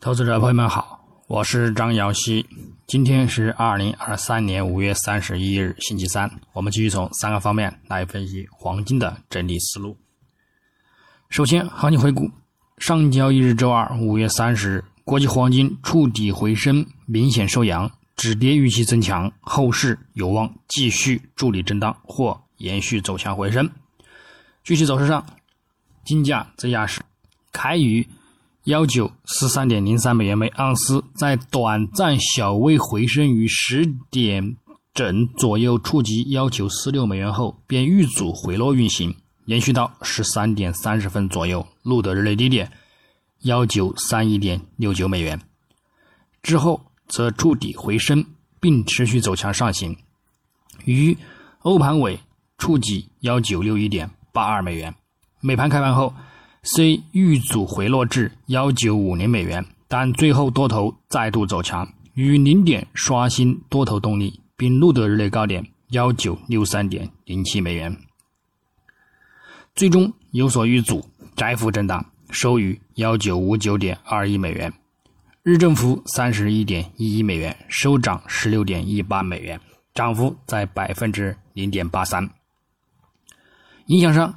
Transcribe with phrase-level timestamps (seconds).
[0.00, 2.46] 投资者朋友们好，我是张瑶希。
[2.86, 6.40] 今天是二零二三年五月三十一日，星期三。
[6.54, 9.94] 我们继续从三个方面来分析黄金的整体思路。
[11.28, 12.30] 首先，行情回顾：
[12.78, 23.70] 上交易日周二五月三十日，国际黄金触底回升，明显收阳，止跌预期增强，后市有望继续助力震荡或延续走强回升。
[24.64, 25.22] 具体走势上，
[26.06, 27.02] 金价在亚市
[27.52, 28.08] 开于。
[28.64, 34.54] 幺九四三点零三美元每盎司，在短暂小微回升于十点
[34.92, 42.70] 整左右触及幺九四六美元后，便遇阻回落运行，延续到十三点三十分左右录得日内低点
[43.40, 45.40] 幺九三一点六九美元，
[46.42, 48.26] 之后则触底回升，
[48.60, 49.96] 并持续走强上行，
[50.84, 51.16] 于
[51.60, 52.20] 欧盘尾
[52.58, 54.94] 触及幺九六一点八二美元，
[55.40, 56.12] 美盘开盘后。
[56.62, 67.96] 虽遇阻回落至幺九五零美元，但最后多头再度走强，于零点刷新多头动力，并录得日内高点幺九六三点零七美元，
[69.74, 71.02] 最终有所遇阻，
[71.34, 74.70] 窄幅震荡，收于幺九五九点二一美元，
[75.42, 79.58] 日振幅三十一点一一美元，收涨十六点一八美元，
[79.94, 82.28] 涨幅在百分之零点八三。
[83.86, 84.36] 影响上。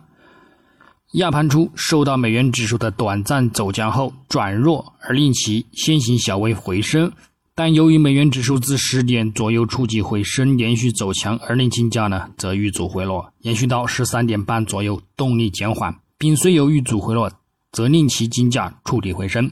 [1.14, 7.12] 亚盘初受到美元指数的短暂走强后转弱，而令其先行小微回升。
[7.54, 17.32] 但由于美元指数自十点左右触及回升，连续走强，而令金价呢则遇阻回落，延续到十三点半左右，动力减缓，并虽有遇阻回落，
[17.72, 19.52] 则令其金价触底回升。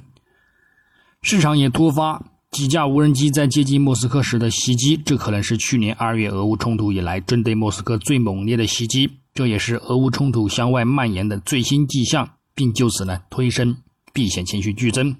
[1.21, 9.07] 市场也突发几架无人机在接近莫斯科时的袭击，这可能是去年二月俄乌冲突以来针对莫斯科最猛烈的袭击。
[9.33, 13.77] 这也是俄乌冲突向外蔓延的最新迹象，并就此呢推升
[14.11, 15.15] 避险情绪剧增。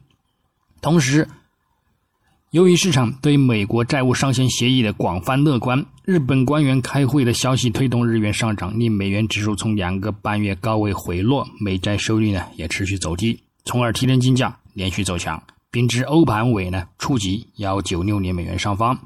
[0.81, 1.27] 同时，
[2.49, 15.41] 由于市场对美国债务上限协议的广泛乐观，日本官员开会的消息推动日元上涨，令美元指数从两个半月高位回落，美债收益率呢也持续走低，从而提振金价连续走强，
[15.71, 18.99] 并至欧盘尾呢触及幺九六年美元上方。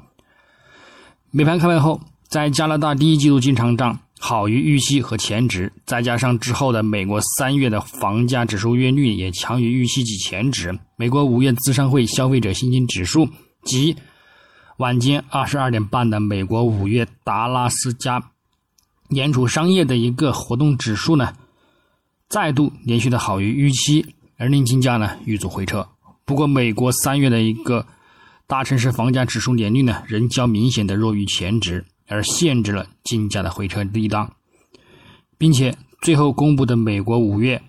[1.30, 4.00] 美盘开盘后，在加拿大第一季度经常账。
[4.18, 13.28] 好于预期和前值，再加上之后的美国三月的房价指数月率也强于预期及前值，美国五月资商会消费者信心指数
[13.64, 13.94] 及
[14.78, 18.30] 晚间二十二点半的美国五月达拉斯加
[19.08, 21.34] 联储商业的一个活动指数呢，
[22.28, 25.86] 再度连续的好于预期，而令金价呢遇阻回撤。
[26.24, 27.86] 不过，美国三月的一个
[28.48, 31.84] 大城市房价指数年率呢，仍较明显的弱于前值。
[32.08, 34.34] 而限制了金价的回撤力道，
[35.36, 37.62] 并且最后公布的美国五月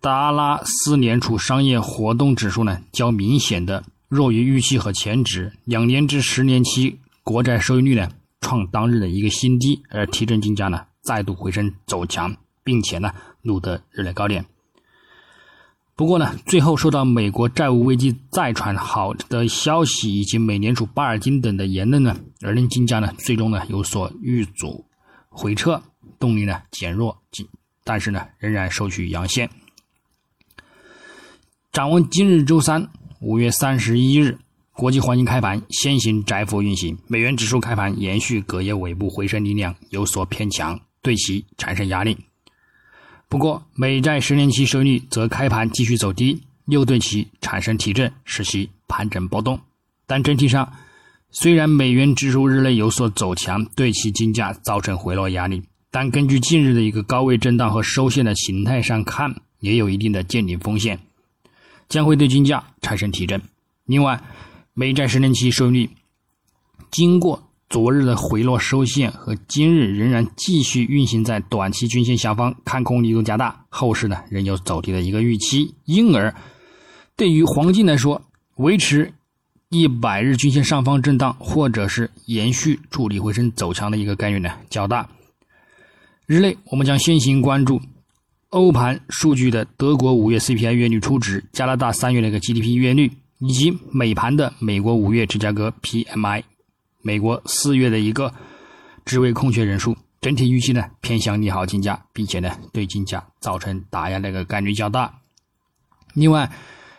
[0.00, 8.10] 达拉斯联储商业活动指数呢，较明显的弱于预期和前值，两年至十年期国债收益率呢
[8.40, 14.44] 创当日的一个新低，而提振金价呢再度回升走强，并且呢录得日内高点。
[15.98, 24.84] 不过呢，最后受到美国债务危机再传好的消息，以及美联储巴尔金等的言论呢，而令金价呢最终呢有所遇阻
[25.28, 25.82] 回撤，
[26.20, 27.20] 动力呢减弱，
[27.82, 29.50] 但是呢仍然收取阳线。
[31.72, 32.88] 展望今日周三
[33.18, 34.38] 五月三十一日，
[34.70, 42.16] 国际黄金开盘先行窄幅运行，美元指数开盘延续隔夜尾部回升力量有所偏强，对其产生压力。
[43.28, 49.60] 不过，美债十年期收益率则开盘继续走低，又对其产生提振，使其盘整波动。
[50.06, 50.72] 但整体上，
[51.30, 60.98] 虽然美元指数日内有所走强，对其金价造成回落压力，但根据近日的一个高位震荡和收线的形态上看，也有一定的见顶风险，
[61.86, 63.42] 将会对金价产生提振。
[63.84, 64.22] 另外，
[64.72, 65.90] 美债十年期收益率
[66.90, 67.47] 经过。
[67.70, 76.34] 昨日的回落收线和今日仍然继续运行在短期均线下方，看空力度加大，后市呢仍有走低的一个预期，因而
[77.14, 78.22] 对于黄金来说，
[78.56, 79.12] 维持
[79.68, 85.06] 一百日均线上方震荡，或者是延续助力回升走强的一个概率呢较大。
[86.24, 87.82] 日内我们将先行关注
[88.48, 96.42] 欧盘数据的德国五月 CPI 月率初值、加拿大三月的一个 GDP 月率，以及美盘的美国五月芝加哥 PMI。
[97.02, 98.32] 美国四月的一个
[99.04, 105.12] 职位空缺人数，整体预期呢偏向利好金价，并且呢对金价造成打压那个概率较大。
[106.14, 106.50] 另外，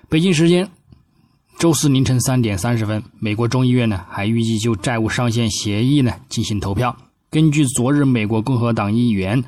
[0.08, 0.70] 北京时间
[1.58, 6.96] 周四凌晨三点三十分，美国众议院呢还预计就债务上限协议呢进行投票。
[7.30, 9.44] 根据昨日美国共和党议员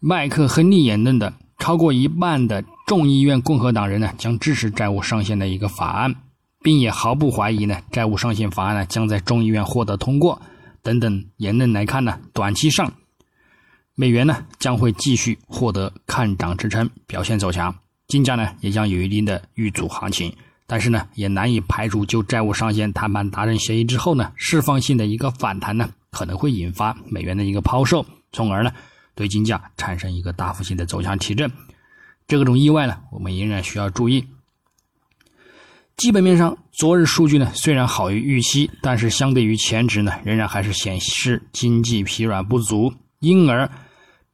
[0.00, 6.14] 麦克亨利言论的，超过一半的众议院共和党人呢将支持债务上限的一个法案，
[6.66, 10.42] 并也毫不怀疑呢债务上限法案呢将在众议院获得通过。
[10.82, 12.92] 等等言论来看呢，短期上
[13.94, 17.72] 美元呢将会继续获得看涨支撑，表现走强，
[18.08, 20.34] 金价呢也将有一定的遇阻行情。
[20.66, 28.72] 但是呢，也难以排除就债务上限谈判达成协议之后呢，释放性的一个反弹呢，可能会引发美元的一个抛售，从而呢
[29.14, 31.48] 对金价产生一个大幅性的走强提振。
[32.26, 34.24] 这种意外呢，我们仍然需要注意。
[35.96, 43.70] 基本面上，昨日数据呢虽然好于预期，但是相对于前值呢，仍然还是显示经济疲软不足，因而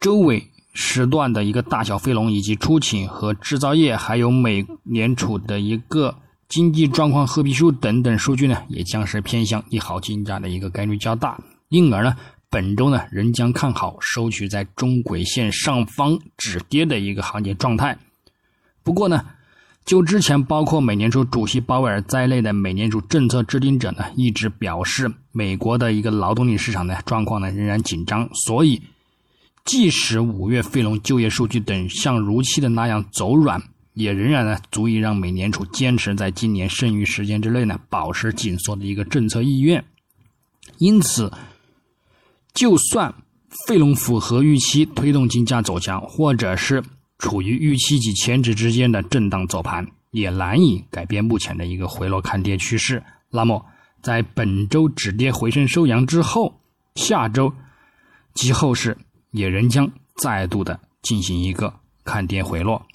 [0.00, 0.49] 周围。
[0.75, 6.17] 时段的一个大小非农以及出勤和制造业，还有美联储的一个
[6.49, 11.38] 经济状况褐皮书等等数据呢，也将是偏向利好金价的一个概率较大。
[11.69, 12.17] 因而呢，
[12.49, 17.99] 本周呢仍将看好收取在中轨线上方止跌的一个行情状态。
[18.82, 19.23] 不过呢，
[19.84, 28.81] 就之前包括美联储主席鲍威尔在内的美联储政策制定者呢，一直表示美国的一个劳动力市场呢状况呢仍然紧张，所以。
[29.64, 33.62] 即使五月非农就业数据等像如期的那样走软，
[33.94, 39.85] 也仍然呢足以让美联储坚持在今年剩余时间之内呢保持紧缩的一个政策意愿。
[40.78, 41.31] 因此，
[42.52, 43.14] 就算
[43.69, 46.82] 非农符合预期推动金价走强，或者是
[47.23, 53.03] 处于预期及前值之间的震荡走盘，也难以改变目前的一个回落看跌趋势。
[53.31, 53.65] 那么，
[54.03, 56.61] 在本周止跌回升收阳之后，
[56.97, 57.55] 下周
[58.35, 58.99] 及后市。
[59.35, 61.73] 也仍将再度的进行一个
[62.05, 62.87] 看跌回落，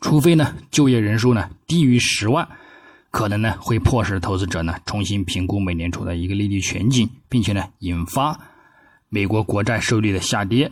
[0.00, 2.48] 除非呢就业人数呢低于十万，
[3.10, 8.38] 可能呢会迫使投资者呢重新评估美联储的一个利率前景，并且呢引发
[9.08, 10.70] 美国国债收益率的下跌，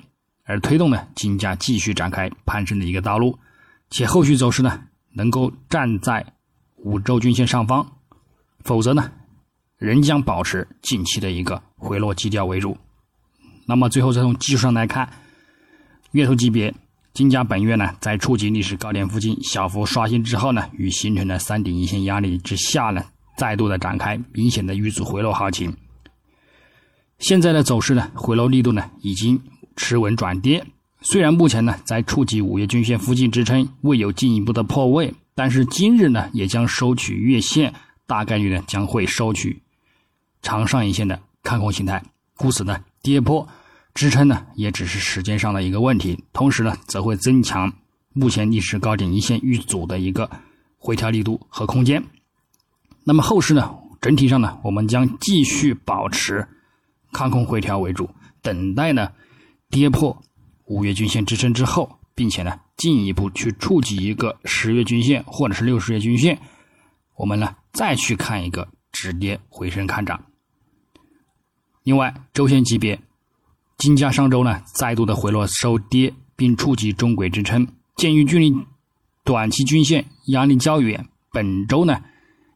[0.50, 3.38] 而推动呢金价继续展开攀升的一个道路，
[3.88, 4.82] 且后续走势呢
[5.12, 6.26] 能够站在
[6.78, 7.86] 五周均线上方，
[8.64, 9.12] 否则呢
[9.78, 12.76] 仍将保持近期的一个回落基调为主。
[13.66, 15.08] 那么最后再从技术上来看，
[16.10, 16.74] 月头级别
[17.14, 23.04] 金价本月呢在触及历史高点附近小幅刷新之后呢，与形成了三顶一线压力之下呢，
[23.36, 25.76] 再度的展开明显的遇阻回落行情。
[27.20, 29.40] 现在的走势呢，回落力度呢已经
[29.76, 30.66] 持稳转跌。
[31.00, 37.74] 虽然目前呢在触及五月均线附近支撑，未有进一步的破位，但是今日呢也将收取月线，
[38.06, 39.62] 大概率呢将会收取
[40.42, 42.02] 长上影线的看空形态，
[42.36, 43.48] 故此呢跌破。
[43.92, 47.72] 支撑呢，也只是时间上的一个问题，同时呢，则会增强
[48.12, 50.30] 目前历史高点一线遇阻的一个
[50.78, 52.04] 回调力度和空间。
[53.02, 56.46] 那么后市呢，整体上呢，我们将继续保持
[57.12, 58.08] 看空回调为主，
[58.42, 59.10] 等待呢
[59.70, 60.20] 跌破
[60.66, 66.38] 五月均线支撑之后，并且呢进一步去触及一个十月均线或者是六十月均线，
[67.16, 70.20] 我们呢再去看一个止跌回升看涨。
[71.84, 73.00] 另外，周线级别。
[73.78, 77.66] 金价上周呢再度的回落收跌，并触及中轨支撑。
[77.96, 78.54] 鉴于距离
[79.24, 82.02] 短期均线压力较远，本周呢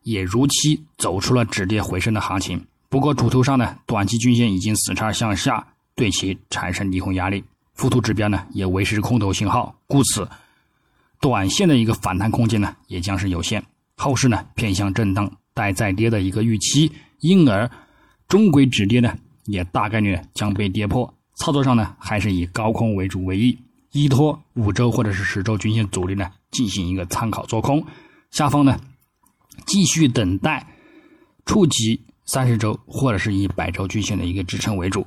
[0.02, 2.66] 也如期走出了止跌回升的行情。
[2.90, 7.42] 不过主图上呢，短期均线已经死叉向下，对其产生离空压力。
[7.74, 10.28] 附图指标呢也维持空头信号，故此
[11.20, 13.64] 短线的一个反弹空间呢也将是有限。
[13.96, 17.70] 后市呢偏向震荡待再跌的一个预期，因而
[18.28, 19.16] 中轨止跌呢。
[19.46, 23.58] 也大概率将被跌破，操作上呢还是以高空为主为宜，
[23.92, 27.84] 依托五周或者是十周均线阻力呢进行一个参考做空，
[28.30, 28.80] 下方呢
[29.66, 30.66] 继续等待
[31.44, 35.06] 触及三十周或者是以百周均线的一个支撑为主。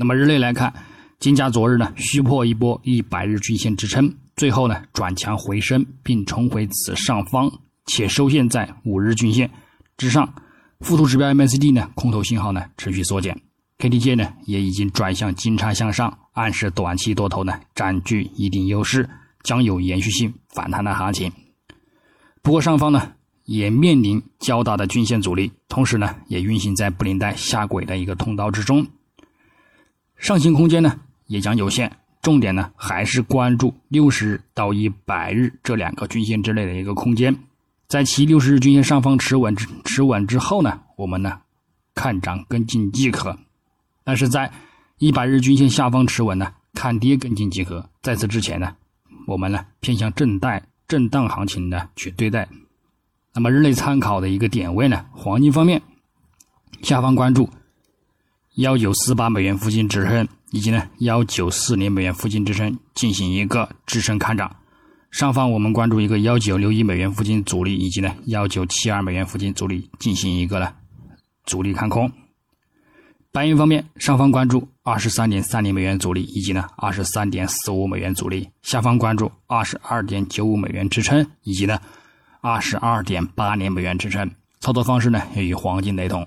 [0.00, 0.72] 那么日内来看，
[1.18, 7.50] 金价昨日呢虚破一波一百日均线支撑，最后呢转强回升并重回此上方，
[7.86, 9.50] 且收线在五日均线
[9.96, 10.32] 之上。
[10.82, 13.36] 附图指标 MACD 呢空头信号呢持续缩减。
[13.78, 19.10] KDJ 呢也已经转向金叉向上，暗示短期多头呢占据一定优势，
[19.42, 21.32] 将有延续性反弹的行情。
[22.40, 23.10] 不过上方呢
[23.46, 28.86] 也面临较大的均线阻力，同时呢也运行在布林带下轨的一个通道之中，
[30.18, 31.90] 上行空间呢也将有限。
[32.20, 37.34] 重点呢还是关注六十日到一百日这两个均线之内的一个空间，
[37.86, 41.40] 在其六十日均线上方持稳持稳之后呢，我们呢
[41.94, 43.38] 看涨跟进即可。
[44.02, 44.50] 但是在
[44.98, 47.88] 一百日均线下方持稳呢，看跌跟进即可。
[48.02, 48.74] 在此之前呢，
[49.26, 52.48] 我们呢偏向震荡震荡行情呢去对待。
[53.32, 55.80] 那么日内参考的一个点位呢，黄金方面，
[56.82, 57.48] 下方关注
[58.58, 64.56] 幺九四八美元附近支撑，以及呢幺九四零美元附近支撑进行一个支撑看涨。
[65.12, 70.72] 上方我们关注一个幺九六一美元附近阻力，以及呢幺九七二美元附近阻力，进行一个呢
[71.44, 72.10] 阻力看空。
[73.30, 81.78] 白银方面，上方关注二十三点三零美元阻力，以及呢二十三点四五美元阻力；下方关注二十二点九五美元支撑，以及呢
[82.40, 84.28] 二十二点八零美元支撑。
[84.58, 86.26] 操作方式呢也与黄金雷同。